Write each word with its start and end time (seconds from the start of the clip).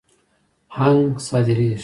هنګ 0.77 1.09
صادریږي. 1.27 1.77